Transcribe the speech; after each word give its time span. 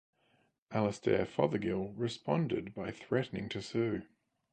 Alastair 0.71 1.27
Fothergill 1.27 1.89
responded 1.89 2.73
by 2.73 2.89
threatening 2.89 3.47
to 3.49 3.61
sue. 3.61 4.01